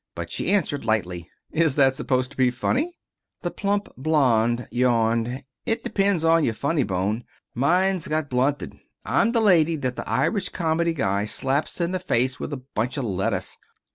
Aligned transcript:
But 0.15 0.31
she 0.31 0.51
answered 0.51 0.83
lightly: 0.83 1.29
"Is 1.51 1.75
that 1.75 1.95
supposed 1.95 2.31
to 2.31 2.35
be 2.37 2.49
funny?" 2.49 2.97
The 3.43 3.51
plump 3.51 3.87
blonde 3.95 4.67
yawned. 4.71 5.43
"It 5.67 5.83
depends 5.83 6.25
on 6.25 6.43
your 6.43 6.55
funny 6.55 6.81
bone. 6.81 7.23
Mine's 7.53 8.07
got 8.07 8.27
blunted. 8.27 8.73
I'm 9.05 9.31
the 9.31 9.41
lady 9.41 9.75
that 9.75 9.97
the 9.97 10.09
Irish 10.09 10.49
comedy 10.49 10.95
guy 10.95 11.25
slaps 11.25 11.79
in 11.79 11.91
the 11.91 11.99
face 11.99 12.39
with 12.39 12.51
a 12.51 12.57
bunch 12.73 12.97
of 12.97 13.03
lettuce. 13.05 13.59